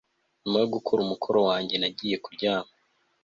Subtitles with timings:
[0.41, 2.71] Nyuma yo gukora umukoro wanjye nagiye kuryama